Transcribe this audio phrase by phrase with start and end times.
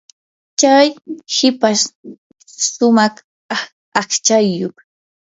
[0.59, 0.87] chay
[1.35, 1.83] hipash
[2.71, 3.15] shumaq
[3.99, 4.75] aqchayuq.